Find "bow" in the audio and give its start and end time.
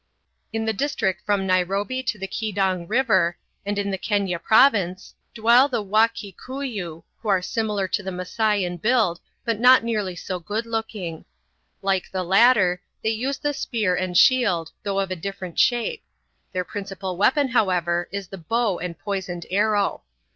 18.39-18.79